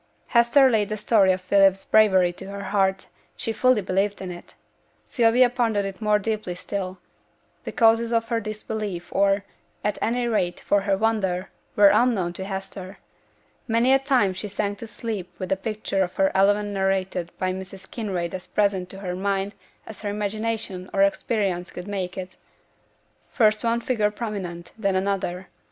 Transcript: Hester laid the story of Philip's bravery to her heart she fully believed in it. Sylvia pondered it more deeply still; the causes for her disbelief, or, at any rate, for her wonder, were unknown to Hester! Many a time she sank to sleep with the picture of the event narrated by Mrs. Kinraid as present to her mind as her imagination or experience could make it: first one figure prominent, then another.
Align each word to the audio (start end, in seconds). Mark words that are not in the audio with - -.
Hester 0.29 0.67
laid 0.67 0.89
the 0.89 0.97
story 0.97 1.31
of 1.31 1.41
Philip's 1.41 1.85
bravery 1.85 2.33
to 2.33 2.47
her 2.49 2.63
heart 2.63 3.05
she 3.37 3.53
fully 3.53 3.83
believed 3.83 4.19
in 4.19 4.31
it. 4.31 4.55
Sylvia 5.05 5.47
pondered 5.47 5.85
it 5.85 6.01
more 6.01 6.17
deeply 6.17 6.55
still; 6.55 6.97
the 7.65 7.71
causes 7.71 8.09
for 8.09 8.21
her 8.21 8.39
disbelief, 8.39 9.09
or, 9.13 9.43
at 9.83 9.99
any 10.01 10.27
rate, 10.27 10.59
for 10.59 10.81
her 10.81 10.97
wonder, 10.97 11.51
were 11.75 11.89
unknown 11.93 12.33
to 12.33 12.45
Hester! 12.45 12.97
Many 13.67 13.93
a 13.93 13.99
time 13.99 14.33
she 14.33 14.47
sank 14.47 14.79
to 14.79 14.87
sleep 14.87 15.31
with 15.37 15.49
the 15.49 15.55
picture 15.55 16.01
of 16.01 16.15
the 16.15 16.31
event 16.35 16.69
narrated 16.69 17.31
by 17.37 17.53
Mrs. 17.53 17.87
Kinraid 17.91 18.33
as 18.33 18.47
present 18.47 18.89
to 18.89 19.01
her 19.01 19.15
mind 19.15 19.53
as 19.85 20.01
her 20.01 20.09
imagination 20.09 20.89
or 20.95 21.03
experience 21.03 21.69
could 21.69 21.87
make 21.87 22.17
it: 22.17 22.29
first 23.29 23.63
one 23.63 23.79
figure 23.81 24.09
prominent, 24.09 24.71
then 24.79 24.95
another. 24.95 25.49